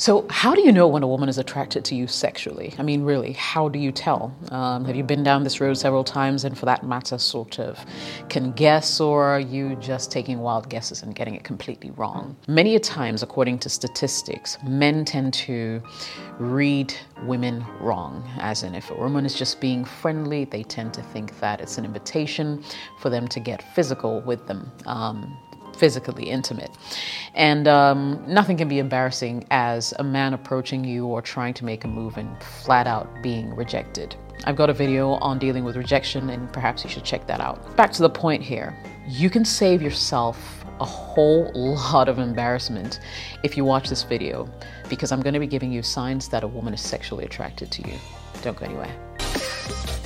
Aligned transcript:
So, 0.00 0.24
how 0.30 0.54
do 0.54 0.60
you 0.60 0.70
know 0.70 0.86
when 0.86 1.02
a 1.02 1.08
woman 1.08 1.28
is 1.28 1.38
attracted 1.38 1.84
to 1.86 1.96
you 1.96 2.06
sexually? 2.06 2.72
I 2.78 2.84
mean, 2.84 3.02
really, 3.02 3.32
how 3.32 3.68
do 3.68 3.80
you 3.80 3.90
tell? 3.90 4.32
Um, 4.52 4.84
have 4.84 4.94
you 4.94 5.02
been 5.02 5.24
down 5.24 5.42
this 5.42 5.60
road 5.60 5.76
several 5.76 6.04
times 6.04 6.44
and, 6.44 6.56
for 6.56 6.66
that 6.66 6.84
matter, 6.84 7.18
sort 7.18 7.58
of 7.58 7.84
can 8.28 8.52
guess, 8.52 9.00
or 9.00 9.24
are 9.24 9.40
you 9.40 9.74
just 9.80 10.12
taking 10.12 10.38
wild 10.38 10.68
guesses 10.68 11.02
and 11.02 11.16
getting 11.16 11.34
it 11.34 11.42
completely 11.42 11.90
wrong? 11.90 12.36
Many 12.46 12.76
a 12.76 12.78
times, 12.78 13.24
according 13.24 13.58
to 13.58 13.68
statistics, 13.68 14.56
men 14.62 15.04
tend 15.04 15.34
to 15.34 15.82
read 16.38 16.94
women 17.24 17.66
wrong, 17.80 18.22
as 18.38 18.62
in, 18.62 18.76
if 18.76 18.92
a 18.92 18.94
woman 18.94 19.26
is 19.26 19.34
just 19.34 19.60
being 19.60 19.84
friendly, 19.84 20.44
they 20.44 20.62
tend 20.62 20.94
to 20.94 21.02
think 21.02 21.40
that 21.40 21.60
it's 21.60 21.76
an 21.76 21.84
invitation 21.84 22.62
for 23.00 23.10
them 23.10 23.26
to 23.26 23.40
get 23.40 23.64
physical 23.74 24.20
with 24.20 24.46
them. 24.46 24.70
Um, 24.86 25.36
physically 25.78 26.28
intimate. 26.28 26.70
And 27.34 27.68
um, 27.68 28.22
nothing 28.26 28.56
can 28.56 28.68
be 28.68 28.78
embarrassing 28.78 29.46
as 29.50 29.94
a 29.98 30.04
man 30.04 30.34
approaching 30.34 30.84
you 30.84 31.06
or 31.06 31.22
trying 31.22 31.54
to 31.54 31.64
make 31.64 31.84
a 31.84 31.88
move 31.88 32.16
and 32.16 32.42
flat 32.42 32.86
out 32.86 33.08
being 33.22 33.54
rejected. 33.54 34.16
I've 34.44 34.56
got 34.56 34.70
a 34.70 34.74
video 34.74 35.12
on 35.14 35.38
dealing 35.38 35.64
with 35.64 35.76
rejection, 35.76 36.30
and 36.30 36.52
perhaps 36.52 36.84
you 36.84 36.90
should 36.90 37.04
check 37.04 37.26
that 37.26 37.40
out. 37.40 37.76
Back 37.76 37.92
to 37.92 38.02
the 38.02 38.10
point 38.10 38.42
here 38.42 38.76
you 39.08 39.30
can 39.30 39.44
save 39.44 39.80
yourself 39.80 40.64
a 40.80 40.84
whole 40.84 41.50
lot 41.54 42.08
of 42.08 42.18
embarrassment 42.18 43.00
if 43.42 43.56
you 43.56 43.64
watch 43.64 43.88
this 43.88 44.02
video 44.02 44.48
because 44.88 45.10
I'm 45.12 45.22
going 45.22 45.34
to 45.34 45.40
be 45.40 45.46
giving 45.46 45.72
you 45.72 45.82
signs 45.82 46.28
that 46.28 46.44
a 46.44 46.46
woman 46.46 46.74
is 46.74 46.80
sexually 46.80 47.24
attracted 47.24 47.70
to 47.72 47.88
you. 47.88 47.94
Don't 48.42 48.56
go 48.56 48.66
anywhere. 48.66 49.97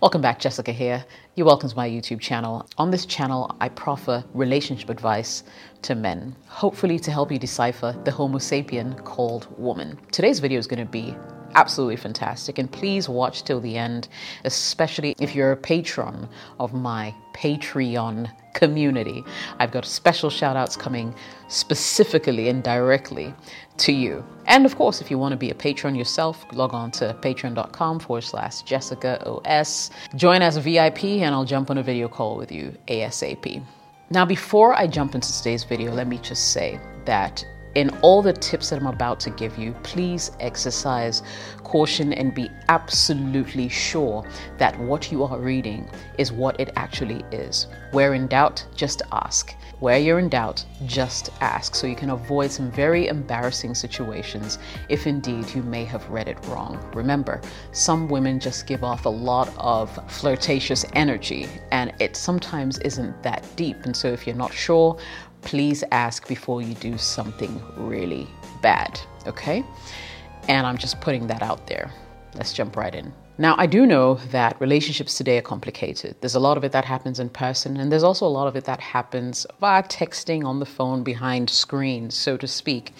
Welcome 0.00 0.22
back, 0.22 0.40
Jessica 0.40 0.72
here. 0.72 1.04
You're 1.34 1.46
welcome 1.46 1.68
to 1.68 1.76
my 1.76 1.86
YouTube 1.86 2.20
channel. 2.20 2.66
On 2.78 2.90
this 2.90 3.04
channel, 3.04 3.54
I 3.60 3.68
proffer 3.68 4.24
relationship 4.32 4.88
advice 4.88 5.42
to 5.82 5.94
men, 5.94 6.34
hopefully 6.46 6.98
to 7.00 7.10
help 7.10 7.30
you 7.30 7.38
decipher 7.38 7.94
the 8.06 8.10
Homo 8.10 8.38
sapien 8.38 9.04
called 9.04 9.46
woman. 9.58 9.98
Today's 10.10 10.40
video 10.40 10.58
is 10.58 10.66
going 10.66 10.80
to 10.82 10.90
be 10.90 11.14
absolutely 11.54 11.96
fantastic. 11.96 12.58
And 12.58 12.70
please 12.70 13.08
watch 13.08 13.44
till 13.44 13.60
the 13.60 13.76
end, 13.76 14.08
especially 14.44 15.14
if 15.20 15.34
you're 15.34 15.52
a 15.52 15.56
patron 15.56 16.28
of 16.58 16.72
my 16.72 17.14
Patreon 17.34 18.30
community. 18.54 19.24
I've 19.58 19.70
got 19.70 19.84
special 19.84 20.30
shout 20.30 20.56
outs 20.56 20.76
coming 20.76 21.14
specifically 21.48 22.48
and 22.48 22.62
directly 22.62 23.34
to 23.78 23.92
you. 23.92 24.24
And 24.46 24.66
of 24.66 24.76
course, 24.76 25.00
if 25.00 25.10
you 25.10 25.18
want 25.18 25.32
to 25.32 25.36
be 25.36 25.50
a 25.50 25.54
patron 25.54 25.94
yourself, 25.94 26.44
log 26.52 26.74
on 26.74 26.90
to 26.92 27.16
patreon.com 27.20 28.00
forward 28.00 28.22
slash 28.22 28.62
Jessica 28.62 29.22
OS. 29.26 29.90
Join 30.16 30.42
as 30.42 30.56
a 30.56 30.60
VIP 30.60 31.04
and 31.04 31.34
I'll 31.34 31.44
jump 31.44 31.70
on 31.70 31.78
a 31.78 31.82
video 31.82 32.08
call 32.08 32.36
with 32.36 32.50
you 32.50 32.74
ASAP. 32.88 33.64
Now, 34.10 34.24
before 34.24 34.74
I 34.74 34.88
jump 34.88 35.14
into 35.14 35.32
today's 35.32 35.62
video, 35.62 35.92
let 35.92 36.08
me 36.08 36.18
just 36.18 36.52
say 36.52 36.80
that 37.04 37.44
in 37.74 37.90
all 38.02 38.22
the 38.22 38.32
tips 38.32 38.70
that 38.70 38.80
I'm 38.80 38.86
about 38.86 39.20
to 39.20 39.30
give 39.30 39.56
you, 39.56 39.72
please 39.82 40.32
exercise 40.40 41.22
caution 41.62 42.12
and 42.12 42.34
be 42.34 42.50
absolutely 42.68 43.68
sure 43.68 44.26
that 44.58 44.78
what 44.80 45.12
you 45.12 45.22
are 45.22 45.38
reading 45.38 45.88
is 46.18 46.32
what 46.32 46.58
it 46.58 46.70
actually 46.76 47.24
is. 47.30 47.68
Where 47.92 48.14
in 48.14 48.26
doubt, 48.26 48.66
just 48.74 49.02
ask. 49.12 49.54
Where 49.78 49.98
you're 49.98 50.18
in 50.18 50.28
doubt, 50.28 50.64
just 50.84 51.30
ask 51.40 51.74
so 51.74 51.86
you 51.86 51.96
can 51.96 52.10
avoid 52.10 52.50
some 52.50 52.70
very 52.70 53.06
embarrassing 53.06 53.74
situations 53.74 54.58
if 54.88 55.06
indeed 55.06 55.54
you 55.54 55.62
may 55.62 55.84
have 55.84 56.08
read 56.10 56.28
it 56.28 56.44
wrong. 56.48 56.78
Remember, 56.92 57.40
some 57.72 58.08
women 58.08 58.40
just 58.40 58.66
give 58.66 58.84
off 58.84 59.06
a 59.06 59.08
lot 59.08 59.50
of 59.56 59.98
flirtatious 60.10 60.84
energy 60.94 61.48
and 61.70 61.94
it 61.98 62.14
sometimes 62.14 62.78
isn't 62.80 63.22
that 63.22 63.42
deep. 63.56 63.84
And 63.84 63.96
so 63.96 64.08
if 64.08 64.26
you're 64.26 64.36
not 64.36 64.52
sure, 64.52 64.98
please 65.42 65.84
ask 65.90 66.28
before 66.28 66.62
you 66.62 66.74
do 66.74 66.98
something 66.98 67.62
really 67.76 68.26
bad, 68.62 69.00
okay? 69.26 69.64
And 70.48 70.66
I'm 70.66 70.78
just 70.78 71.00
putting 71.00 71.26
that 71.28 71.42
out 71.42 71.66
there. 71.66 71.92
Let's 72.34 72.52
jump 72.52 72.76
right 72.76 72.94
in. 72.94 73.12
Now, 73.40 73.54
I 73.56 73.64
do 73.64 73.86
know 73.86 74.16
that 74.32 74.60
relationships 74.60 75.16
today 75.16 75.38
are 75.38 75.40
complicated. 75.42 76.14
There's 76.20 76.34
a 76.34 76.38
lot 76.40 76.58
of 76.58 76.64
it 76.64 76.72
that 76.72 76.84
happens 76.84 77.18
in 77.18 77.30
person, 77.30 77.78
and 77.78 77.90
there's 77.90 78.02
also 78.02 78.26
a 78.26 78.28
lot 78.28 78.46
of 78.46 78.54
it 78.54 78.64
that 78.64 78.80
happens 78.80 79.46
via 79.58 79.82
texting 79.84 80.44
on 80.44 80.60
the 80.60 80.66
phone 80.66 81.02
behind 81.02 81.48
screens, 81.48 82.14
so 82.14 82.36
to 82.36 82.46
speak. 82.46 82.92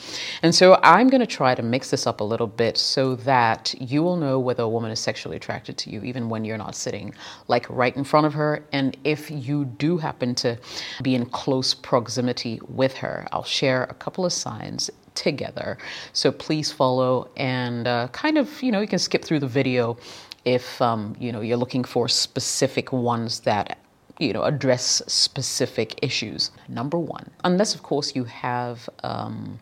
And 0.42 0.54
so 0.54 0.80
I'm 0.82 1.08
going 1.08 1.20
to 1.20 1.26
try 1.26 1.54
to 1.54 1.62
mix 1.62 1.90
this 1.90 2.06
up 2.06 2.22
a 2.22 2.24
little 2.24 2.46
bit 2.46 2.78
so 2.78 3.16
that 3.16 3.74
you 3.78 4.02
will 4.02 4.16
know 4.16 4.40
whether 4.40 4.62
a 4.62 4.68
woman 4.68 4.90
is 4.90 4.98
sexually 4.98 5.36
attracted 5.36 5.76
to 5.76 5.90
you, 5.90 6.02
even 6.04 6.30
when 6.30 6.46
you're 6.46 6.56
not 6.56 6.74
sitting 6.74 7.12
like 7.48 7.68
right 7.68 7.94
in 7.94 8.02
front 8.02 8.24
of 8.24 8.32
her. 8.32 8.64
And 8.72 8.96
if 9.04 9.30
you 9.30 9.66
do 9.66 9.98
happen 9.98 10.34
to 10.36 10.56
be 11.02 11.16
in 11.16 11.26
close 11.26 11.74
proximity 11.74 12.60
with 12.66 12.94
her, 12.94 13.28
I'll 13.30 13.44
share 13.44 13.84
a 13.84 13.94
couple 13.94 14.24
of 14.24 14.32
signs 14.32 14.90
together. 15.14 15.76
So 16.12 16.32
please 16.32 16.72
follow 16.72 17.30
and 17.36 17.86
uh, 17.86 18.08
kind 18.08 18.38
of, 18.38 18.62
you 18.62 18.72
know, 18.72 18.80
you 18.80 18.86
can 18.86 18.98
skip 18.98 19.24
through 19.24 19.40
the 19.40 19.48
video 19.48 19.98
if, 20.44 20.80
um, 20.80 21.16
you 21.18 21.32
know, 21.32 21.40
you're 21.40 21.56
looking 21.56 21.84
for 21.84 22.08
specific 22.08 22.92
ones 22.92 23.40
that 23.40 23.78
you 24.20 24.34
know, 24.34 24.42
address 24.42 25.02
specific 25.06 25.98
issues. 26.02 26.50
Number 26.68 26.98
one, 26.98 27.30
unless 27.42 27.74
of 27.74 27.82
course 27.82 28.14
you 28.14 28.24
have 28.24 28.88
um, 29.02 29.58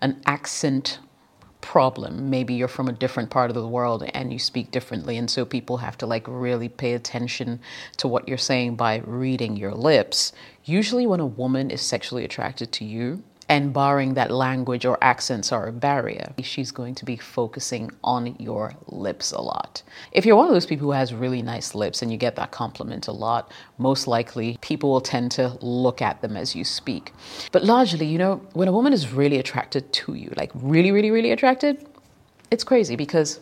an 0.00 0.20
accent 0.24 0.98
problem. 1.60 2.28
Maybe 2.28 2.54
you're 2.54 2.68
from 2.68 2.88
a 2.88 2.92
different 2.92 3.30
part 3.30 3.50
of 3.50 3.54
the 3.54 3.68
world 3.68 4.02
and 4.14 4.32
you 4.32 4.38
speak 4.38 4.70
differently, 4.70 5.16
and 5.16 5.30
so 5.30 5.44
people 5.44 5.76
have 5.76 5.96
to 5.98 6.06
like 6.06 6.24
really 6.26 6.68
pay 6.68 6.94
attention 6.94 7.60
to 7.98 8.08
what 8.08 8.26
you're 8.26 8.38
saying 8.38 8.76
by 8.76 9.02
reading 9.04 9.56
your 9.56 9.72
lips. 9.72 10.32
Usually, 10.64 11.06
when 11.06 11.20
a 11.20 11.26
woman 11.26 11.70
is 11.70 11.82
sexually 11.82 12.24
attracted 12.24 12.72
to 12.72 12.84
you, 12.84 13.22
and 13.52 13.70
barring 13.74 14.14
that 14.14 14.30
language 14.30 14.86
or 14.86 14.96
accents 15.02 15.52
are 15.52 15.66
a 15.68 15.72
barrier, 15.72 16.32
she's 16.42 16.70
going 16.70 16.94
to 16.94 17.04
be 17.04 17.18
focusing 17.18 17.90
on 18.02 18.34
your 18.38 18.72
lips 18.86 19.30
a 19.30 19.42
lot. 19.42 19.82
If 20.10 20.24
you're 20.24 20.36
one 20.36 20.48
of 20.48 20.54
those 20.54 20.64
people 20.64 20.86
who 20.86 20.92
has 20.92 21.12
really 21.12 21.42
nice 21.42 21.74
lips 21.74 22.00
and 22.00 22.10
you 22.10 22.16
get 22.16 22.34
that 22.36 22.50
compliment 22.50 23.08
a 23.08 23.12
lot, 23.12 23.52
most 23.76 24.06
likely 24.06 24.56
people 24.62 24.90
will 24.90 25.02
tend 25.02 25.32
to 25.32 25.58
look 25.60 26.00
at 26.00 26.22
them 26.22 26.34
as 26.34 26.56
you 26.56 26.64
speak. 26.64 27.12
But 27.52 27.62
largely, 27.62 28.06
you 28.06 28.16
know, 28.16 28.36
when 28.54 28.68
a 28.68 28.72
woman 28.72 28.94
is 28.94 29.12
really 29.12 29.36
attracted 29.36 29.92
to 29.92 30.14
you, 30.14 30.32
like 30.34 30.50
really, 30.54 30.90
really, 30.90 31.10
really 31.10 31.30
attracted, 31.30 31.86
it's 32.50 32.64
crazy 32.64 32.96
because 32.96 33.40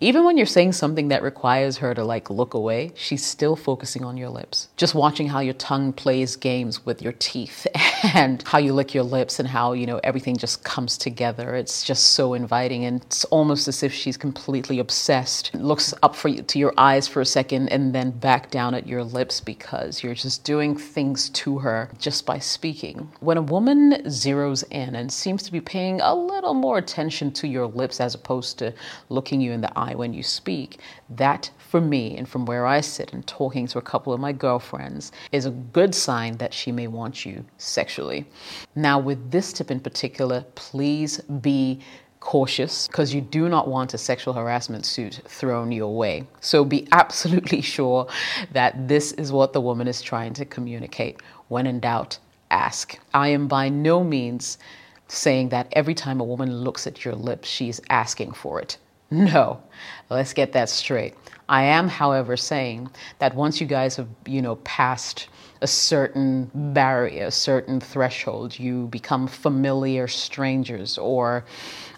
even 0.00 0.24
when 0.24 0.36
you're 0.36 0.46
saying 0.46 0.72
something 0.72 1.08
that 1.08 1.22
requires 1.22 1.78
her 1.78 1.92
to 1.92 2.04
like 2.04 2.30
look 2.30 2.54
away, 2.54 2.92
she's 2.94 3.24
still 3.24 3.56
focusing 3.56 4.04
on 4.04 4.16
your 4.16 4.28
lips. 4.28 4.68
Just 4.76 4.94
watching 4.94 5.28
how 5.28 5.40
your 5.40 5.54
tongue 5.54 5.92
plays 5.92 6.36
games 6.36 6.86
with 6.86 7.02
your 7.02 7.14
teeth 7.18 7.66
and 8.14 8.42
how 8.46 8.58
you 8.58 8.72
lick 8.72 8.94
your 8.94 9.02
lips 9.02 9.40
and 9.40 9.48
how, 9.48 9.72
you 9.72 9.86
know, 9.86 10.00
everything 10.04 10.36
just 10.36 10.62
comes 10.62 10.96
together. 10.96 11.56
It's 11.56 11.82
just 11.82 12.10
so 12.10 12.34
inviting 12.34 12.84
and 12.84 13.02
it's 13.02 13.24
almost 13.26 13.66
as 13.66 13.82
if 13.82 13.92
she's 13.92 14.16
completely 14.16 14.78
obsessed. 14.78 15.52
Looks 15.54 15.92
up 16.04 16.14
for 16.14 16.28
you, 16.28 16.42
to 16.42 16.58
your 16.60 16.74
eyes 16.78 17.08
for 17.08 17.20
a 17.20 17.26
second 17.26 17.68
and 17.70 17.92
then 17.92 18.12
back 18.12 18.52
down 18.52 18.74
at 18.74 18.86
your 18.86 19.02
lips 19.02 19.40
because 19.40 20.04
you're 20.04 20.14
just 20.14 20.44
doing 20.44 20.76
things 20.76 21.28
to 21.30 21.58
her 21.58 21.90
just 21.98 22.24
by 22.24 22.38
speaking. 22.38 23.10
When 23.18 23.36
a 23.36 23.42
woman 23.42 23.94
zeroes 24.04 24.62
in 24.70 24.94
and 24.94 25.12
seems 25.12 25.42
to 25.42 25.50
be 25.50 25.60
paying 25.60 26.00
a 26.00 26.14
little 26.14 26.54
more 26.54 26.78
attention 26.78 27.32
to 27.32 27.48
your 27.48 27.66
lips 27.66 28.00
as 28.00 28.14
opposed 28.14 28.58
to 28.60 28.72
looking 29.08 29.40
you 29.40 29.50
in 29.50 29.60
the 29.60 29.76
eye 29.76 29.87
when 29.94 30.12
you 30.12 30.22
speak, 30.22 30.80
that 31.10 31.50
for 31.58 31.80
me 31.80 32.16
and 32.16 32.28
from 32.28 32.46
where 32.46 32.66
I 32.66 32.80
sit 32.80 33.12
and 33.12 33.26
talking 33.26 33.66
to 33.68 33.78
a 33.78 33.82
couple 33.82 34.12
of 34.12 34.20
my 34.20 34.32
girlfriends 34.32 35.12
is 35.32 35.46
a 35.46 35.50
good 35.50 35.94
sign 35.94 36.36
that 36.38 36.54
she 36.54 36.72
may 36.72 36.86
want 36.86 37.26
you 37.26 37.44
sexually. 37.58 38.26
Now, 38.74 38.98
with 38.98 39.30
this 39.30 39.52
tip 39.52 39.70
in 39.70 39.80
particular, 39.80 40.44
please 40.54 41.20
be 41.20 41.80
cautious 42.20 42.86
because 42.88 43.14
you 43.14 43.20
do 43.20 43.48
not 43.48 43.68
want 43.68 43.94
a 43.94 43.98
sexual 43.98 44.34
harassment 44.34 44.84
suit 44.84 45.20
thrown 45.26 45.70
your 45.72 45.94
way. 45.94 46.26
So 46.40 46.64
be 46.64 46.88
absolutely 46.92 47.60
sure 47.76 48.06
that 48.52 48.88
this 48.88 49.12
is 49.12 49.32
what 49.32 49.52
the 49.52 49.60
woman 49.60 49.88
is 49.88 50.02
trying 50.02 50.34
to 50.34 50.44
communicate. 50.44 51.20
When 51.48 51.66
in 51.66 51.80
doubt, 51.80 52.18
ask. 52.50 52.98
I 53.14 53.28
am 53.28 53.48
by 53.48 53.68
no 53.68 54.02
means 54.02 54.58
saying 55.06 55.48
that 55.50 55.68
every 55.72 55.94
time 55.94 56.20
a 56.20 56.24
woman 56.24 56.52
looks 56.52 56.86
at 56.86 57.04
your 57.04 57.14
lips, 57.14 57.48
she's 57.48 57.80
asking 57.88 58.32
for 58.32 58.60
it. 58.60 58.76
No, 59.10 59.62
let's 60.10 60.34
get 60.34 60.52
that 60.52 60.68
straight. 60.68 61.14
I 61.48 61.62
am, 61.62 61.88
however, 61.88 62.36
saying 62.36 62.90
that 63.20 63.34
once 63.34 63.58
you 63.58 63.66
guys 63.66 63.96
have, 63.96 64.08
you 64.26 64.42
know, 64.42 64.56
passed 64.56 65.28
a 65.62 65.66
certain 65.66 66.50
barrier, 66.54 67.24
a 67.26 67.30
certain 67.30 67.80
threshold, 67.80 68.58
you 68.58 68.86
become 68.88 69.26
familiar 69.26 70.06
strangers, 70.08 70.98
or 70.98 71.44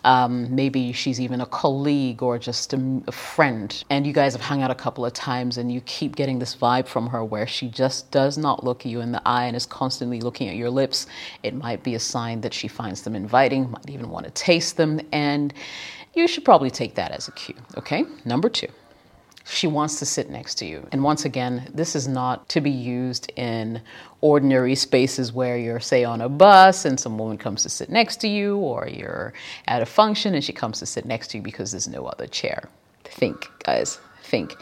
um, 0.04 0.54
maybe 0.54 0.92
she's 0.92 1.20
even 1.20 1.40
a 1.40 1.46
colleague 1.46 2.22
or 2.22 2.38
just 2.38 2.72
a, 2.72 3.02
a 3.08 3.12
friend, 3.12 3.82
and 3.90 4.06
you 4.06 4.12
guys 4.12 4.32
have 4.32 4.40
hung 4.40 4.62
out 4.62 4.70
a 4.70 4.74
couple 4.76 5.04
of 5.04 5.12
times, 5.12 5.58
and 5.58 5.72
you 5.72 5.80
keep 5.82 6.14
getting 6.14 6.38
this 6.38 6.54
vibe 6.54 6.86
from 6.86 7.08
her 7.08 7.24
where 7.24 7.46
she 7.46 7.68
just 7.68 8.10
does 8.12 8.38
not 8.38 8.62
look 8.62 8.84
you 8.86 9.00
in 9.00 9.10
the 9.10 9.20
eye 9.26 9.46
and 9.46 9.56
is 9.56 9.66
constantly 9.66 10.20
looking 10.20 10.48
at 10.48 10.54
your 10.54 10.70
lips. 10.70 11.08
It 11.42 11.54
might 11.54 11.82
be 11.82 11.96
a 11.96 12.00
sign 12.00 12.40
that 12.42 12.54
she 12.54 12.68
finds 12.68 13.02
them 13.02 13.16
inviting, 13.16 13.68
might 13.72 13.90
even 13.90 14.10
want 14.10 14.26
to 14.26 14.30
taste 14.30 14.76
them, 14.76 15.00
and 15.12 15.52
you 16.14 16.26
should 16.28 16.44
probably 16.44 16.70
take 16.70 16.94
that 16.96 17.10
as 17.12 17.28
a 17.28 17.32
cue. 17.32 17.56
Okay, 17.76 18.04
number 18.24 18.48
two 18.48 18.68
she 19.50 19.66
wants 19.66 19.98
to 19.98 20.06
sit 20.06 20.30
next 20.30 20.56
to 20.56 20.66
you. 20.66 20.86
And 20.92 21.02
once 21.02 21.24
again, 21.24 21.70
this 21.74 21.96
is 21.96 22.06
not 22.06 22.48
to 22.50 22.60
be 22.60 22.70
used 22.70 23.32
in 23.36 23.82
ordinary 24.20 24.74
spaces 24.74 25.32
where 25.32 25.56
you're, 25.56 25.80
say, 25.80 26.04
on 26.04 26.20
a 26.20 26.28
bus 26.28 26.84
and 26.84 26.98
some 26.98 27.18
woman 27.18 27.36
comes 27.36 27.62
to 27.64 27.68
sit 27.68 27.90
next 27.90 28.18
to 28.18 28.28
you, 28.28 28.56
or 28.58 28.88
you're 28.88 29.32
at 29.66 29.82
a 29.82 29.86
function 29.86 30.34
and 30.34 30.44
she 30.44 30.52
comes 30.52 30.78
to 30.78 30.86
sit 30.86 31.04
next 31.04 31.28
to 31.28 31.38
you 31.38 31.42
because 31.42 31.72
there's 31.72 31.88
no 31.88 32.06
other 32.06 32.26
chair. 32.26 32.68
Think, 33.04 33.50
guys, 33.64 33.98
think. 34.22 34.54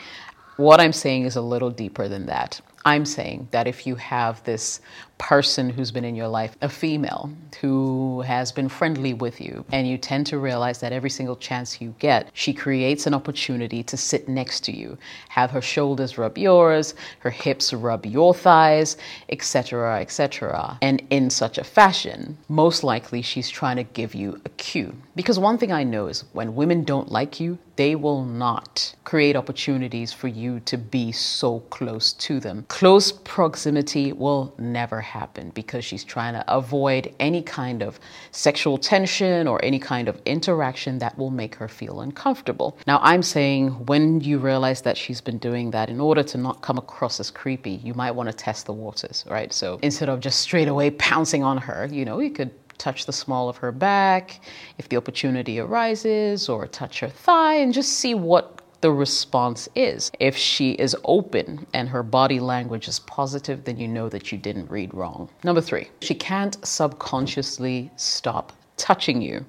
What 0.56 0.80
I'm 0.80 0.92
saying 0.92 1.24
is 1.24 1.36
a 1.36 1.42
little 1.42 1.70
deeper 1.70 2.08
than 2.08 2.26
that. 2.26 2.60
I'm 2.84 3.04
saying 3.04 3.48
that 3.50 3.66
if 3.66 3.86
you 3.86 3.96
have 3.96 4.42
this 4.44 4.80
person 5.18 5.68
who's 5.70 5.90
been 5.90 6.04
in 6.04 6.14
your 6.14 6.28
life, 6.28 6.56
a 6.62 6.68
female 6.68 7.30
who 7.60 8.22
has 8.22 8.52
been 8.52 8.68
friendly 8.68 9.12
with 9.12 9.40
you, 9.40 9.64
and 9.72 9.86
you 9.88 9.98
tend 9.98 10.26
to 10.26 10.38
realize 10.38 10.80
that 10.80 10.92
every 10.92 11.10
single 11.10 11.36
chance 11.36 11.80
you 11.80 11.94
get, 11.98 12.30
she 12.32 12.54
creates 12.54 13.06
an 13.06 13.14
opportunity 13.14 13.82
to 13.82 13.96
sit 13.96 14.28
next 14.28 14.64
to 14.64 14.72
you, 14.76 14.96
have 15.28 15.50
her 15.50 15.60
shoulders 15.60 16.18
rub 16.18 16.38
yours, 16.38 16.94
her 17.20 17.30
hips 17.30 17.72
rub 17.72 18.06
your 18.06 18.32
thighs, 18.32 18.96
etc., 19.28 20.00
etc. 20.00 20.78
And 20.82 21.02
in 21.10 21.30
such 21.30 21.58
a 21.58 21.64
fashion, 21.64 22.38
most 22.48 22.84
likely 22.84 23.22
she's 23.22 23.50
trying 23.50 23.76
to 23.76 23.84
give 23.84 24.14
you 24.14 24.40
a 24.44 24.48
cue. 24.50 24.94
Because 25.16 25.38
one 25.38 25.58
thing 25.58 25.72
I 25.72 25.84
know 25.84 26.06
is 26.06 26.24
when 26.32 26.54
women 26.54 26.84
don't 26.84 27.10
like 27.10 27.40
you, 27.40 27.58
they 27.76 27.94
will 27.94 28.24
not 28.24 28.94
create 29.04 29.36
opportunities 29.36 30.12
for 30.12 30.26
you 30.26 30.58
to 30.60 30.76
be 30.76 31.12
so 31.12 31.60
close 31.70 32.12
to 32.14 32.40
them. 32.40 32.64
Close 32.68 33.12
proximity 33.12 34.12
will 34.12 34.52
never 34.58 35.00
happen 35.08 35.50
because 35.50 35.84
she's 35.84 36.05
trying 36.05 36.34
to 36.34 36.44
avoid 36.60 37.14
any 37.19 37.43
kind 37.43 37.82
of 37.82 37.99
sexual 38.31 38.78
tension 38.78 39.49
or 39.49 39.58
any 39.64 39.78
kind 39.78 40.08
of 40.08 40.20
interaction 40.25 40.99
that 40.99 41.16
will 41.19 41.31
make 41.31 41.55
her 41.56 41.69
feel 41.69 42.00
uncomfortable. 42.00 42.76
Now, 42.87 43.00
I'm 43.02 43.22
saying 43.22 43.70
when 43.87 44.20
you 44.20 44.38
realize 44.38 44.82
that 44.82 44.96
she's 44.96 45.20
been 45.20 45.38
doing 45.38 45.70
that, 45.72 45.88
in 45.88 46.00
order 46.00 46.22
to 46.22 46.38
not 46.38 46.62
come 46.62 46.78
across 46.78 47.20
as 47.20 47.31
creepy, 47.31 47.76
you 47.82 47.94
might 47.94 48.12
want 48.12 48.28
to 48.28 48.34
test 48.34 48.66
the 48.66 48.72
waters, 48.72 49.25
right? 49.28 49.52
So 49.52 49.78
instead 49.82 50.08
of 50.08 50.20
just 50.20 50.40
straight 50.40 50.69
away 50.69 50.90
pouncing 50.90 51.43
on 51.43 51.58
her, 51.58 51.88
you 51.90 52.04
know, 52.04 52.20
you 52.20 52.31
could 52.31 52.52
touch 52.78 53.06
the 53.06 53.12
small 53.12 53.49
of 53.49 53.56
her 53.56 53.72
back 53.72 54.40
if 54.78 54.88
the 54.88 54.96
opportunity 54.96 55.58
arises, 55.58 56.49
or 56.49 56.66
touch 56.66 57.00
her 57.00 57.08
thigh 57.08 57.56
and 57.56 57.72
just 57.72 57.94
see 57.94 58.14
what 58.14 58.57
the 58.80 58.92
response 58.92 59.69
is. 59.75 60.10
If 60.20 60.36
she 60.36 60.72
is 60.72 60.96
open 61.04 61.66
and 61.75 61.88
her 61.88 62.02
body 62.02 62.40
language 62.40 62.88
is 62.88 63.00
positive, 63.00 63.64
then 63.64 63.78
you 63.78 63.88
know 63.88 64.08
that 64.08 64.30
you 64.30 64.38
didn't 64.38 64.70
read 64.70 64.94
wrong. 64.94 65.28
Number 65.44 65.60
three, 65.60 65.90
she 66.00 66.14
can't 66.14 66.56
subconsciously 66.66 67.90
stop 67.96 68.52
touching 68.76 69.20
you. 69.20 69.44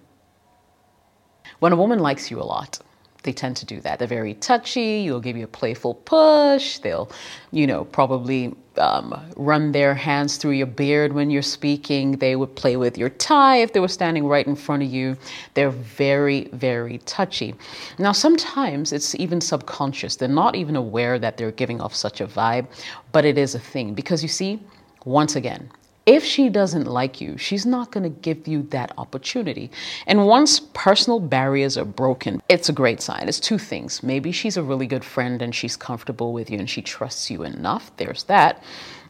When 1.60 1.74
a 1.74 1.78
woman 1.78 2.00
likes 2.00 2.32
you 2.32 2.42
a 2.42 2.44
lot, 2.44 2.80
they 3.24 3.34
tend 3.34 3.58
to 3.58 3.66
do 3.66 3.82
that. 3.82 4.00
They're 4.00 4.08
very 4.08 4.36
touchy. 4.36 5.02
You'll 5.02 5.20
give 5.20 5.36
you 5.36 5.44
a 5.44 5.48
playful 5.48 5.96
push. 5.96 6.80
They'll, 6.80 7.12
you 7.52 7.68
know, 7.68 7.84
probably 7.84 8.56
um, 8.78 9.34
run 9.36 9.74
their 9.74 9.94
hands 9.94 10.38
through 10.38 10.52
your 10.52 10.68
beard 10.68 11.12
when 11.12 11.30
you're 11.30 11.42
speaking. 11.42 12.14
They 12.14 12.38
would 12.38 12.56
play 12.56 12.78
with 12.78 12.98
your 12.98 13.10
tie 13.10 13.58
if 13.58 13.74
they 13.74 13.82
were 13.82 13.90
standing 13.90 14.26
right 14.26 14.48
in 14.48 14.56
front 14.56 14.84
of 14.84 14.90
you. 14.90 15.18
They're 15.54 15.70
very, 15.70 16.46
very 16.54 17.00
touchy. 17.00 17.56
Now, 17.98 18.14
sometimes 18.14 18.94
it's 18.94 19.14
even 19.16 19.42
subconscious. 19.42 20.16
They're 20.16 20.30
not 20.30 20.56
even 20.56 20.78
aware 20.78 21.20
that 21.20 21.36
they're 21.36 21.52
giving 21.52 21.82
off 21.82 21.94
such 21.94 22.22
a 22.22 22.28
vibe, 22.28 22.68
but 23.12 23.26
it 23.26 23.38
is 23.38 23.54
a 23.54 23.60
thing 23.60 23.94
because 23.94 24.24
you 24.24 24.30
see, 24.30 24.62
once 25.04 25.36
again, 25.36 25.70
if 26.10 26.26
she 26.26 26.50
doesn't 26.50 26.88
like 26.88 27.22
you, 27.22 27.38
she's 27.38 27.68
not 27.68 27.92
going 27.92 28.04
to 28.04 28.10
give 28.22 28.48
you 28.48 28.64
that 28.72 28.92
opportunity. 28.98 29.70
And 30.08 30.26
once 30.26 30.60
personal 30.74 31.20
barriers 31.20 31.78
are 31.78 31.86
broken, 31.86 32.42
it's 32.50 32.68
a 32.68 32.74
great 32.74 33.00
sign. 33.00 33.28
It's 33.30 33.40
two 33.40 33.60
things. 33.60 34.02
Maybe 34.02 34.32
she's 34.32 34.58
a 34.58 34.64
really 34.64 34.88
good 34.88 35.06
friend 35.06 35.40
and 35.40 35.54
she's 35.54 35.78
comfortable 35.78 36.34
with 36.34 36.50
you 36.50 36.58
and 36.58 36.68
she 36.68 36.82
trusts 36.82 37.30
you 37.30 37.44
enough. 37.44 37.96
There's 37.98 38.24
that. 38.24 38.64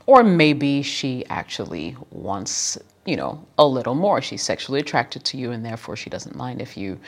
Or 0.07 0.23
maybe 0.23 0.81
she 0.81 1.25
actually 1.29 1.95
wants, 2.11 2.77
you 3.05 3.15
know, 3.15 3.45
a 3.57 3.65
little 3.65 3.95
more. 3.95 4.21
She's 4.21 4.43
sexually 4.43 4.81
attracted 4.81 5.23
to 5.25 5.37
you 5.37 5.51
and 5.51 5.63
therefore 5.65 5.95
she 5.95 6.09
doesn't 6.09 6.35
mind 6.35 6.61
if 6.61 6.75
you 6.75 6.99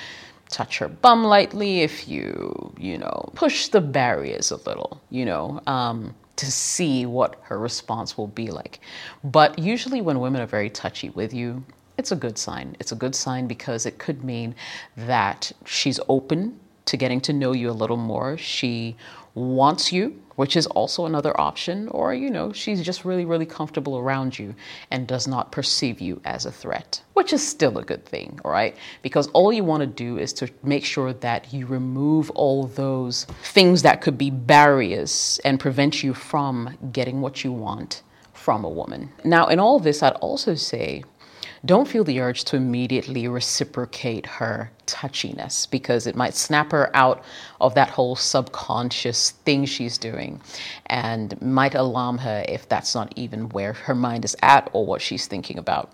touch 0.48 0.78
her 0.78 0.88
bum 0.88 1.26
lightly, 1.26 1.82
if 1.82 2.08
you, 2.08 2.74
you 2.80 2.98
know, 2.98 3.30
push 3.36 3.68
the 3.68 3.82
barriers 3.82 4.52
a 4.52 4.58
little, 4.58 5.02
you 5.10 5.26
know. 5.26 5.60
Um, 5.68 6.16
to 6.38 6.52
see 6.52 7.06
what 7.06 7.40
her 7.44 7.60
response 7.60 8.18
will 8.18 8.28
be 8.28 8.50
like. 8.50 8.80
But 9.24 9.60
usually, 9.60 10.02
when 10.02 10.20
women 10.20 10.42
are 10.42 10.48
very 10.48 10.70
touchy 10.70 11.10
with 11.10 11.34
you, 11.34 11.64
it's 11.98 12.12
a 12.12 12.16
good 12.16 12.38
sign. 12.38 12.76
It's 12.80 12.92
a 12.92 12.96
good 12.96 13.16
sign 13.16 13.48
because 13.48 13.86
it 13.86 14.00
could 14.00 14.24
mean 14.24 14.56
that 14.98 15.52
she's 15.66 16.00
open 16.10 16.60
to 16.86 16.98
getting 16.98 17.22
to 17.22 17.34
know 17.34 17.52
you 17.52 17.70
a 17.70 17.74
little 17.74 17.98
more. 17.98 18.38
She 18.38 18.96
wants 19.36 19.92
you 19.92 20.20
which 20.42 20.56
is 20.56 20.66
also 20.66 21.06
another 21.06 21.40
option, 21.40 21.88
or, 21.90 22.16
you 22.16 22.28
know, 22.28 22.52
she's 22.52 22.82
just 22.82 23.06
really, 23.06 23.26
really 23.26 23.46
comfortable 23.46 24.00
around 24.00 24.40
you 24.40 24.56
and 24.90 25.06
does 25.06 25.28
not 25.28 25.52
perceive 25.52 26.02
you 26.02 26.20
as 26.26 26.48
a 26.48 26.52
threat, 26.52 27.00
which 27.14 27.32
is 27.32 27.48
still 27.48 27.78
a 27.78 27.84
good 27.84 28.04
thing, 28.08 28.40
all 28.44 28.50
right? 28.50 28.76
Because 29.04 29.28
all 29.34 29.54
you 29.54 29.64
want 29.64 29.82
to 29.82 29.86
do 29.86 30.18
is 30.18 30.34
to 30.34 30.50
make 30.64 30.84
sure 30.84 31.14
that 31.14 31.54
you 31.54 31.68
remove 31.68 32.32
all 32.32 32.64
those 32.64 33.26
things 33.44 33.84
that 33.84 34.02
could 34.02 34.18
be 34.18 34.32
barriers 34.32 35.40
and 35.46 35.60
prevent 35.60 36.02
you 36.02 36.12
from 36.12 36.76
getting 36.92 37.22
what 37.22 37.44
you 37.44 37.52
want 37.52 38.02
from 38.34 38.66
a 38.66 38.70
woman. 38.70 39.12
Now, 39.24 39.46
in 39.46 39.60
all 39.60 39.78
this, 39.78 40.02
I'd 40.02 40.14
also 40.14 40.56
say 40.56 41.04
don't 41.64 41.88
feel 41.88 42.04
the 42.04 42.20
urge 42.20 42.44
to 42.46 42.56
immediately 42.56 43.28
reciprocate 43.28 44.26
her 44.26 44.72
touchiness 44.88 45.70
because 45.70 46.08
it 46.08 46.16
might 46.16 46.34
snap 46.34 46.72
her 46.72 46.90
out 46.96 47.24
of 47.60 47.76
that 47.76 47.90
whole 47.90 48.16
subconscious 48.16 49.32
thing 49.46 49.66
she's 49.66 49.98
doing 49.98 50.42
and 50.88 51.40
might 51.42 51.76
alarm 51.76 52.18
her 52.18 52.44
if 52.48 52.68
that's 52.68 52.96
not 52.96 53.14
even 53.16 53.50
where 53.50 53.74
her 53.74 53.94
mind 53.94 54.26
is 54.26 54.36
at 54.42 54.70
or 54.74 54.86
what 54.86 55.02
she's 55.02 55.28
thinking 55.28 55.60
about. 55.60 55.94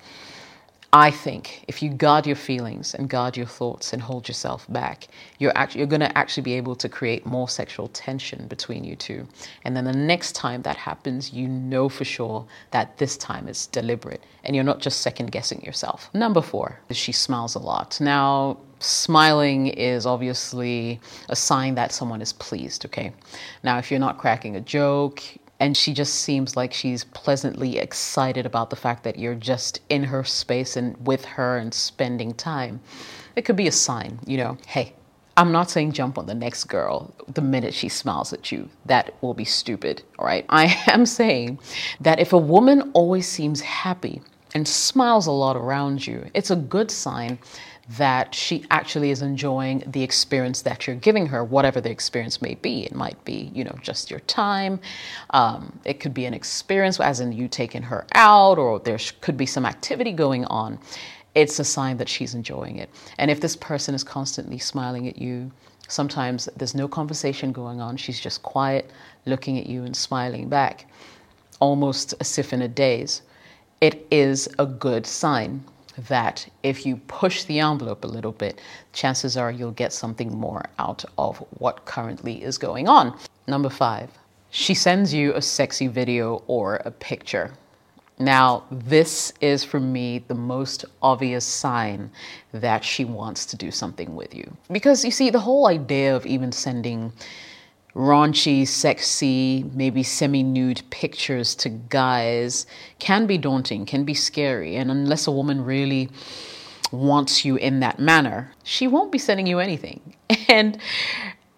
I 0.94 1.12
think 1.12 1.66
if 1.68 1.84
you 1.84 1.89
guard 1.89 2.25
your 2.25 2.38
feelings 2.38 2.94
and 2.94 3.10
guard 3.10 3.36
your 3.36 3.45
thoughts 3.45 3.92
and 3.92 4.01
hold 4.01 4.28
yourself 4.30 4.66
back, 4.69 5.10
you're 5.38 5.51
actually 5.54 5.80
you're 5.80 5.88
going 5.88 6.00
to 6.00 6.18
actually 6.18 6.44
be 6.44 6.54
able 6.54 6.75
to 6.78 6.88
create 6.88 7.25
more 7.25 7.50
sexual 7.50 7.89
tension 7.89 8.48
between 8.48 8.86
you 8.86 8.95
two. 8.95 9.28
And 9.66 9.75
then 9.75 9.84
the 9.84 9.92
next 9.92 10.34
time 10.34 10.62
that 10.62 10.78
happens, 10.78 11.34
you 11.34 11.48
know 11.50 11.89
for 11.89 12.06
sure 12.06 12.45
that 12.72 12.98
this 12.98 13.18
time 13.18 13.50
it's 13.50 13.68
deliberate 13.68 14.24
and 14.45 14.56
you're 14.56 14.63
not 14.63 14.80
just 14.80 15.01
second 15.01 15.31
guessing 15.31 15.62
yourself. 15.62 16.10
Number 16.13 16.42
4, 16.42 16.80
she 16.92 17.12
smiles 17.12 17.56
a 17.56 17.60
lot. 17.60 18.00
Now, 18.00 18.57
smiling 18.80 19.68
is 19.68 20.06
obviously 20.06 21.01
a 21.28 21.36
sign 21.36 21.75
that 21.75 21.92
someone 21.92 22.22
is 22.22 22.31
pleased, 22.31 22.86
okay? 22.86 23.12
Now, 23.62 23.78
if 23.78 23.92
you're 23.92 24.00
not 24.00 24.19
cracking 24.19 24.56
a 24.56 24.62
joke, 24.62 25.22
and 25.59 25.75
she 25.75 25.94
just 25.94 26.15
seems 26.15 26.56
like 26.56 26.74
she's 26.74 27.04
pleasantly 27.04 27.77
excited 27.77 28.45
about 28.45 28.69
the 28.69 28.75
fact 28.75 29.04
that 29.04 29.18
you're 29.18 29.36
just 29.36 29.81
in 29.89 30.04
her 30.04 30.24
space 30.24 30.77
and 30.77 30.95
with 31.06 31.25
her 31.25 31.57
and 31.57 31.74
spending 31.74 32.33
time. 32.33 32.80
It 33.36 33.44
could 33.44 33.56
be 33.56 33.68
a 33.68 33.71
sign, 33.71 34.19
you 34.26 34.37
know, 34.37 34.57
hey, 34.68 34.94
I'm 35.35 35.52
not 35.52 35.69
saying 35.69 35.92
jump 35.92 36.18
on 36.18 36.26
the 36.26 36.33
next 36.33 36.64
girl 36.64 37.14
the 37.28 37.42
minute 37.42 37.73
she 37.73 37.90
smiles 37.90 38.33
at 38.33 38.52
you. 38.52 38.69
That 38.87 39.14
will 39.21 39.35
be 39.35 39.45
stupid, 39.45 40.02
all 40.18 40.26
right? 40.26 40.45
I 40.49 40.76
am 40.87 41.06
saying 41.06 41.59
that 42.02 42.19
if 42.19 42.33
a 42.33 42.37
woman 42.37 42.92
always 42.94 43.28
seems 43.28 43.61
happy 43.61 44.21
and 44.56 44.68
smiles 44.68 45.28
a 45.28 45.31
lot 45.31 45.56
around 45.56 46.07
you, 46.07 46.26
it's 46.33 46.49
a 46.49 46.56
good 46.56 46.90
sign 46.90 47.37
that 47.90 48.36
she 48.36 48.66
actually 48.70 49.12
is 49.12 49.22
enjoying 49.22 49.82
the 49.88 50.04
experience 50.04 50.62
that 50.64 50.86
you're 50.86 50.96
giving 50.96 51.28
her, 51.28 51.44
whatever 51.44 51.80
the 51.80 51.90
experience 51.90 52.42
may 52.42 52.56
be. 52.56 52.86
It 52.86 52.94
might 52.94 53.24
be, 53.24 53.50
you 53.54 53.64
know, 53.64 53.78
just 53.82 54.12
your 54.12 54.20
time. 54.22 54.80
Um, 55.30 55.80
it 55.86 56.00
could 56.00 56.14
be 56.14 56.26
an 56.26 56.34
experience, 56.34 57.00
as 57.00 57.22
in 57.22 57.32
you 57.32 57.48
taking 57.48 57.84
her 57.84 58.06
out, 58.14 58.58
or 58.58 58.80
there 58.80 59.00
could 59.22 59.38
be 59.38 59.46
some 59.46 59.66
activity 59.66 60.12
going 60.12 60.44
on. 60.46 60.80
It's 61.34 61.60
a 61.60 61.64
sign 61.64 61.98
that 61.98 62.10
she's 62.10 62.34
enjoying 62.34 62.78
it. 62.78 62.90
And 63.20 63.32
if 63.32 63.40
this 63.40 63.56
person 63.56 63.96
is 63.96 64.04
constantly 64.04 64.58
smiling 64.58 65.08
at 65.08 65.18
you, 65.18 65.52
sometimes 65.88 66.50
there's 66.58 66.76
no 66.76 66.90
conversation 66.90 67.54
going 67.54 67.80
on, 67.80 67.96
she's 67.96 68.20
just 68.20 68.44
quiet, 68.44 68.92
looking 69.26 69.58
at 69.58 69.68
you 69.68 69.84
and 69.84 69.96
smiling 69.96 70.50
back, 70.50 70.90
almost 71.62 72.16
as 72.20 72.38
if 72.38 72.52
in 72.52 72.64
a 72.64 72.68
daze, 72.68 73.22
it 73.80 74.06
is 74.12 74.50
a 74.60 74.66
good 74.66 75.06
sign 75.06 75.64
that 76.07 76.47
if 76.63 76.85
you 76.85 76.97
push 77.07 77.44
the 77.44 77.59
envelope 77.59 78.04
a 78.04 78.07
little 78.07 78.31
bit, 78.31 78.61
chances 78.94 79.35
are 79.37 79.51
you'll 79.51 79.71
get 79.71 79.94
something 79.94 80.37
more 80.37 80.66
out 80.80 81.04
of 81.18 81.37
what 81.57 81.85
currently 81.85 82.44
is 82.44 82.57
going 82.57 82.87
on. 82.87 83.18
Number 83.47 83.69
five, 83.69 84.09
she 84.51 84.73
sends 84.73 85.13
you 85.13 85.33
a 85.33 85.42
sexy 85.42 85.87
video 85.87 86.44
or 86.47 86.75
a 86.85 86.92
picture. 86.92 87.51
Now, 88.19 88.63
this 88.71 89.31
is 89.42 89.63
for 89.63 89.80
me 89.80 90.23
the 90.27 90.33
most 90.33 90.85
obvious 91.04 91.45
sign 91.45 92.09
that 92.51 92.83
she 92.83 93.06
wants 93.06 93.45
to 93.47 93.56
do 93.56 93.69
something 93.69 94.16
with 94.16 94.33
you. 94.33 94.57
Because 94.71 95.06
you 95.06 95.11
see, 95.11 95.30
the 95.30 95.39
whole 95.39 95.68
idea 95.68 96.16
of 96.16 96.25
even 96.25 96.51
sending 96.51 97.13
raunchy, 97.97 98.68
sexy, 98.68 99.66
maybe 99.73 100.04
semi 100.04 100.44
nude 100.44 100.83
pictures 100.92 101.56
to 101.56 101.69
guys 101.69 102.68
can 102.99 103.25
be 103.25 103.37
daunting, 103.37 103.85
can 103.85 104.06
be 104.06 104.13
scary. 104.13 104.75
And 104.75 104.92
unless 104.92 105.25
a 105.25 105.31
woman 105.31 105.66
really 105.66 106.09
wants 106.92 107.44
you 107.44 107.56
in 107.56 107.80
that 107.80 107.99
manner, 107.99 108.54
she 108.63 108.87
won't 108.87 109.11
be 109.11 109.18
sending 109.18 109.47
you 109.47 109.59
anything. 109.59 110.16
And 110.49 110.80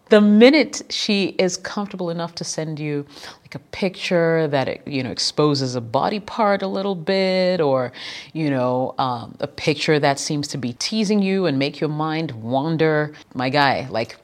the 0.10 0.20
minute 0.20 0.82
she 0.90 1.36
is 1.38 1.58
comfortable 1.58 2.10
enough 2.10 2.34
to 2.36 2.44
send 2.44 2.80
you 2.80 3.06
like 3.42 3.54
a 3.54 3.60
picture 3.60 4.48
that 4.48 4.68
it, 4.68 4.88
you 4.88 5.04
know 5.04 5.12
exposes 5.12 5.76
a 5.76 5.82
body 5.82 6.20
part 6.20 6.64
a 6.64 6.68
little 6.68 6.96
bit 6.96 7.62
or 7.62 7.92
you 8.34 8.50
know 8.50 8.96
um, 8.98 9.36
a 9.40 9.48
picture 9.48 10.00
that 10.00 10.18
seems 10.18 10.48
to 10.48 10.58
be 10.58 10.74
teasing 10.74 11.22
you 11.22 11.46
and 11.46 11.60
make 11.60 11.80
your 11.80 11.90
mind 11.90 12.32
wander 12.32 13.14
my 13.36 13.50
guy 13.50 13.88
like 13.92 14.18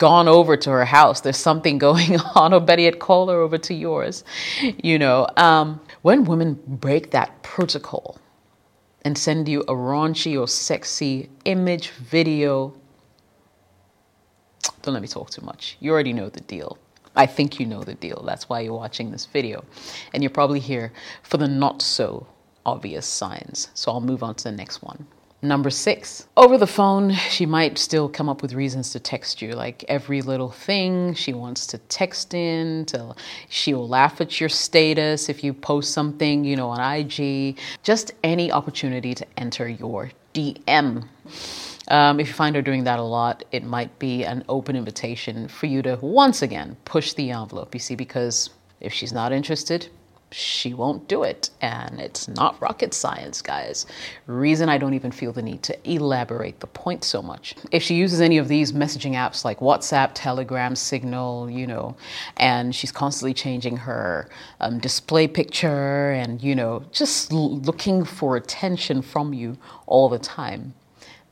gone 0.00 0.26
over 0.26 0.56
to 0.56 0.70
her 0.70 0.84
house 0.84 1.20
there's 1.20 1.36
something 1.36 1.78
going 1.88 2.18
on 2.34 2.52
or 2.52 2.60
Betty 2.60 2.86
had 2.86 2.98
called 2.98 3.28
her 3.28 3.40
over 3.40 3.58
to 3.58 3.74
yours 3.74 4.24
you 4.82 4.98
know 4.98 5.28
um, 5.36 5.80
when 6.02 6.24
women 6.24 6.58
break 6.66 7.12
that 7.12 7.42
protocol 7.44 8.18
and 9.02 9.16
send 9.16 9.48
you 9.48 9.60
a 9.62 9.74
raunchy 9.74 10.38
or 10.38 10.48
sexy 10.48 11.30
image 11.44 11.90
video 11.90 12.74
don't 14.82 14.94
let 14.94 15.02
me 15.02 15.08
talk 15.08 15.30
too 15.30 15.44
much. 15.44 15.76
You 15.80 15.92
already 15.92 16.12
know 16.12 16.28
the 16.28 16.40
deal. 16.40 16.78
I 17.16 17.26
think 17.26 17.58
you 17.58 17.66
know 17.66 17.82
the 17.82 17.94
deal. 17.94 18.22
That's 18.26 18.48
why 18.48 18.60
you're 18.60 18.74
watching 18.74 19.10
this 19.10 19.26
video. 19.26 19.64
And 20.12 20.22
you're 20.22 20.30
probably 20.30 20.60
here 20.60 20.92
for 21.22 21.38
the 21.38 21.48
not 21.48 21.82
so 21.82 22.26
obvious 22.64 23.06
signs. 23.06 23.68
So 23.74 23.90
I'll 23.90 24.00
move 24.00 24.22
on 24.22 24.34
to 24.36 24.44
the 24.44 24.52
next 24.52 24.82
one. 24.82 25.06
Number 25.42 25.70
six, 25.70 26.28
over 26.36 26.58
the 26.58 26.66
phone, 26.66 27.12
she 27.12 27.46
might 27.46 27.78
still 27.78 28.10
come 28.10 28.28
up 28.28 28.42
with 28.42 28.52
reasons 28.52 28.90
to 28.90 29.00
text 29.00 29.40
you, 29.40 29.52
like 29.52 29.84
every 29.88 30.20
little 30.20 30.50
thing 30.50 31.14
she 31.14 31.32
wants 31.32 31.66
to 31.68 31.78
text 31.78 32.34
in. 32.34 32.84
To, 32.86 33.14
she 33.48 33.72
will 33.72 33.88
laugh 33.88 34.20
at 34.20 34.38
your 34.38 34.50
status 34.50 35.30
if 35.30 35.42
you 35.42 35.54
post 35.54 35.94
something, 35.94 36.44
you 36.44 36.56
know, 36.56 36.68
on 36.68 36.80
IG. 36.80 37.58
Just 37.82 38.12
any 38.22 38.52
opportunity 38.52 39.14
to 39.14 39.26
enter 39.38 39.66
your 39.66 40.10
DM. 40.34 41.08
Um, 41.88 42.20
if 42.20 42.28
you 42.28 42.34
find 42.34 42.54
her 42.54 42.62
doing 42.62 42.84
that 42.84 42.98
a 42.98 43.02
lot, 43.02 43.42
it 43.50 43.64
might 43.64 43.98
be 43.98 44.24
an 44.24 44.44
open 44.46 44.76
invitation 44.76 45.48
for 45.48 45.64
you 45.64 45.80
to 45.82 45.98
once 46.02 46.42
again 46.42 46.76
push 46.84 47.14
the 47.14 47.30
envelope. 47.30 47.74
You 47.74 47.80
see, 47.80 47.94
because 47.94 48.50
if 48.80 48.92
she's 48.92 49.12
not 49.12 49.32
interested, 49.32 49.88
she 50.32 50.74
won't 50.74 51.08
do 51.08 51.22
it. 51.22 51.50
And 51.60 52.00
it's 52.00 52.28
not 52.28 52.60
rocket 52.60 52.94
science, 52.94 53.42
guys. 53.42 53.86
Reason 54.26 54.68
I 54.68 54.78
don't 54.78 54.94
even 54.94 55.10
feel 55.10 55.32
the 55.32 55.42
need 55.42 55.62
to 55.64 55.90
elaborate 55.90 56.60
the 56.60 56.66
point 56.66 57.04
so 57.04 57.22
much. 57.22 57.54
If 57.70 57.82
she 57.82 57.94
uses 57.94 58.20
any 58.20 58.38
of 58.38 58.48
these 58.48 58.72
messaging 58.72 59.12
apps 59.12 59.44
like 59.44 59.58
WhatsApp, 59.60 60.10
Telegram, 60.14 60.76
Signal, 60.76 61.50
you 61.50 61.66
know, 61.66 61.96
and 62.36 62.74
she's 62.74 62.92
constantly 62.92 63.34
changing 63.34 63.76
her 63.78 64.28
um, 64.60 64.78
display 64.78 65.26
picture 65.26 66.12
and, 66.12 66.42
you 66.42 66.54
know, 66.54 66.84
just 66.92 67.32
looking 67.32 68.04
for 68.04 68.36
attention 68.36 69.02
from 69.02 69.32
you 69.34 69.56
all 69.86 70.08
the 70.08 70.18
time, 70.18 70.74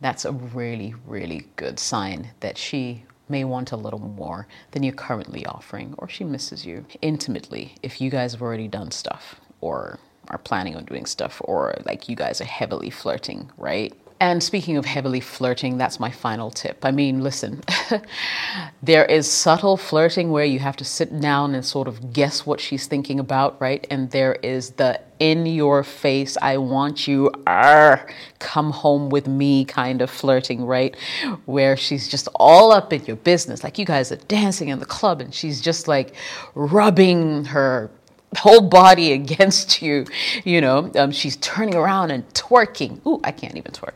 that's 0.00 0.24
a 0.24 0.32
really, 0.32 0.94
really 1.06 1.46
good 1.56 1.78
sign 1.78 2.30
that 2.40 2.56
she 2.56 3.04
may 3.30 3.44
want 3.44 3.72
a 3.72 3.76
little 3.76 3.98
more 3.98 4.46
than 4.72 4.82
you're 4.82 4.92
currently 4.92 5.44
offering, 5.46 5.94
or 5.98 6.08
she 6.08 6.24
misses 6.24 6.64
you 6.66 6.86
intimately 7.02 7.74
if 7.82 8.00
you 8.00 8.10
guys 8.10 8.32
have 8.32 8.42
already 8.42 8.68
done 8.68 8.90
stuff 8.90 9.40
or 9.60 9.98
are 10.28 10.38
planning 10.38 10.76
on 10.76 10.84
doing 10.84 11.06
stuff, 11.06 11.40
or 11.44 11.74
like 11.86 12.08
you 12.08 12.14
guys 12.14 12.40
are 12.40 12.44
heavily 12.44 12.90
flirting, 12.90 13.50
right? 13.56 13.94
And 14.20 14.42
speaking 14.42 14.76
of 14.76 14.84
heavily 14.84 15.20
flirting, 15.20 15.78
that's 15.78 16.00
my 16.00 16.10
final 16.10 16.50
tip. 16.50 16.84
I 16.84 16.90
mean, 16.90 17.22
listen, 17.22 17.62
there 18.82 19.04
is 19.04 19.30
subtle 19.30 19.76
flirting 19.76 20.32
where 20.32 20.44
you 20.44 20.58
have 20.58 20.76
to 20.78 20.84
sit 20.84 21.20
down 21.20 21.54
and 21.54 21.64
sort 21.64 21.86
of 21.86 22.12
guess 22.12 22.44
what 22.44 22.60
she's 22.60 22.88
thinking 22.88 23.20
about, 23.20 23.60
right? 23.60 23.86
And 23.90 24.10
there 24.10 24.34
is 24.42 24.70
the 24.70 25.00
in 25.20 25.46
your 25.46 25.84
face, 25.84 26.36
I 26.42 26.58
want 26.58 27.06
you, 27.06 27.30
arr, 27.46 28.08
come 28.40 28.70
home 28.70 29.08
with 29.08 29.28
me 29.28 29.64
kind 29.64 30.02
of 30.02 30.10
flirting, 30.10 30.64
right? 30.64 30.96
Where 31.44 31.76
she's 31.76 32.08
just 32.08 32.28
all 32.34 32.72
up 32.72 32.92
in 32.92 33.04
your 33.04 33.16
business. 33.16 33.62
Like 33.62 33.78
you 33.78 33.84
guys 33.84 34.10
are 34.10 34.16
dancing 34.16 34.68
in 34.68 34.80
the 34.80 34.86
club 34.86 35.20
and 35.20 35.32
she's 35.32 35.60
just 35.60 35.86
like 35.86 36.14
rubbing 36.56 37.44
her 37.46 37.88
whole 38.36 38.62
body 38.62 39.12
against 39.20 39.80
you. 39.80 40.06
You 40.44 40.60
know, 40.60 40.90
um, 40.96 41.12
she's 41.12 41.36
turning 41.36 41.76
around 41.76 42.10
and 42.10 42.28
twerking. 42.34 43.04
Ooh, 43.06 43.20
I 43.22 43.30
can't 43.30 43.56
even 43.56 43.72
twerk. 43.72 43.94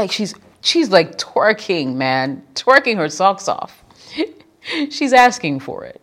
Like 0.00 0.12
she's 0.12 0.34
she's 0.62 0.88
like 0.88 1.18
twerking, 1.18 1.96
man, 1.96 2.42
twerking 2.54 2.96
her 2.96 3.10
socks 3.10 3.48
off. 3.48 3.84
she's 4.88 5.12
asking 5.12 5.60
for 5.60 5.84
it. 5.84 6.00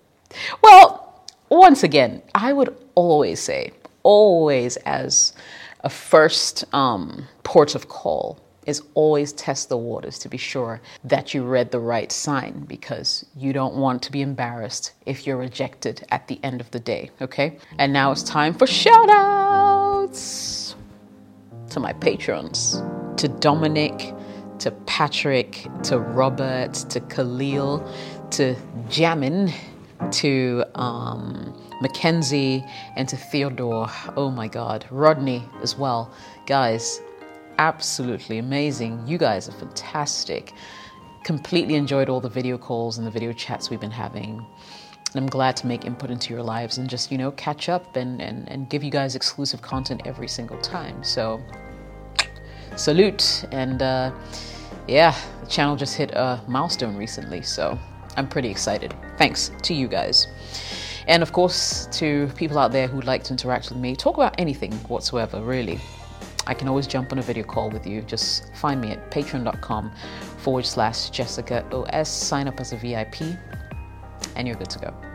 Well, 0.62 1.26
once 1.50 1.82
again, 1.82 2.22
I 2.36 2.54
would 2.54 2.78
always 2.94 3.40
say, 3.40 3.72
always 4.04 4.78
as 4.86 5.34
a 5.80 5.90
first 5.90 6.64
um, 6.76 7.28
port 7.42 7.74
of 7.74 7.90
call, 7.90 8.40
is 8.68 8.84
always 8.94 9.34
test 9.34 9.70
the 9.70 9.78
waters 9.78 10.20
to 10.20 10.30
be 10.30 10.38
sure 10.38 10.80
that 11.04 11.34
you 11.34 11.44
read 11.44 11.72
the 11.72 11.80
right 11.80 12.12
sign 12.12 12.66
because 12.68 13.26
you 13.36 13.52
don't 13.52 13.78
want 13.78 14.04
to 14.04 14.12
be 14.12 14.22
embarrassed 14.22 14.92
if 15.08 15.26
you're 15.26 15.38
rejected 15.38 16.06
at 16.12 16.28
the 16.28 16.40
end 16.44 16.62
of 16.62 16.70
the 16.70 16.80
day, 16.80 17.10
okay? 17.20 17.58
And 17.80 17.92
now 17.92 18.12
it's 18.12 18.22
time 18.22 18.54
for 18.54 18.68
shout 18.68 19.10
outs 19.10 20.67
to 21.70 21.80
my 21.80 21.94
patrons 21.94 22.82
to 23.18 23.28
Dominic, 23.28 24.14
to 24.60 24.72
Patrick, 24.86 25.68
to 25.84 26.00
Robert, 26.00 26.74
to 26.74 27.00
Khalil, 27.00 27.80
to 28.32 28.56
Jamin, 28.90 29.52
to 30.12 30.64
um, 30.76 31.54
Mackenzie, 31.82 32.64
and 32.96 33.10
to 33.10 33.18
Theodore. 33.18 33.88
Oh 34.16 34.30
my 34.30 34.48
God, 34.48 34.86
Rodney 34.92 35.44
as 35.62 35.76
well. 35.76 36.12
Guys, 36.46 37.02
absolutely 37.58 38.38
amazing. 38.38 39.06
You 39.08 39.18
guys 39.18 39.50
are 39.50 39.54
fantastic. 39.54 40.54
Completely 41.24 41.76
enjoyed 41.76 42.08
all 42.08 42.22
the 42.22 42.30
video 42.30 42.58
calls 42.58 42.98
and 42.98 43.06
the 43.06 43.12
video 43.12 43.34
chats 43.34 43.70
we've 43.70 43.82
been 43.82 43.92
having. 43.92 44.46
And 45.14 45.24
I'm 45.24 45.30
glad 45.30 45.56
to 45.58 45.68
make 45.68 45.86
input 45.86 46.12
into 46.12 46.34
your 46.34 46.44
lives 46.44 46.78
and 46.78 46.90
just, 46.90 47.12
you 47.12 47.18
know, 47.18 47.32
catch 47.32 47.70
up 47.70 47.96
and, 47.96 48.22
and, 48.22 48.50
and 48.52 48.70
give 48.70 48.84
you 48.84 48.92
guys 48.92 49.16
exclusive 49.16 49.62
content 49.62 50.02
every 50.06 50.28
single 50.28 50.58
time. 50.60 51.04
So 51.04 51.42
salute. 52.76 53.46
And 53.52 53.82
uh, 53.82 54.12
yeah, 54.88 55.16
the 55.42 55.48
channel 55.48 55.76
just 55.76 55.96
hit 55.96 56.12
a 56.12 56.42
milestone 56.48 56.96
recently, 56.96 57.42
so 57.42 57.78
I'm 58.16 58.28
pretty 58.28 58.50
excited. 58.50 58.94
Thanks 59.18 59.52
to 59.64 59.74
you 59.74 59.88
guys. 59.88 60.28
And 61.08 61.24
of 61.24 61.32
course, 61.32 61.88
to 61.94 62.30
people 62.36 62.58
out 62.58 62.72
there 62.72 62.88
who'd 62.88 63.06
like 63.06 63.24
to 63.26 63.34
interact 63.34 63.70
with 63.70 63.78
me, 63.78 63.96
talk 63.96 64.18
about 64.18 64.36
anything 64.38 64.74
whatsoever, 64.90 65.42
really. 65.42 65.80
I 66.48 66.54
can 66.54 66.68
always 66.68 66.88
jump 66.88 67.12
on 67.12 67.20
a 67.20 67.22
video 67.22 67.44
call 67.44 67.70
with 67.70 67.86
you. 67.86 68.02
Just 68.02 68.54
find 68.56 68.80
me 68.80 68.92
at 68.92 69.12
patreon.com 69.12 69.92
forward 70.38 70.66
slash 70.66 71.10
Jessica 71.10 71.66
OS. 71.72 72.10
Sign 72.10 72.48
up 72.48 72.60
as 72.60 72.72
a 72.72 72.78
VIP, 72.78 73.38
and 74.38 74.48
you're 74.48 74.56
good 74.56 74.70
to 74.70 74.80
go. 74.80 75.07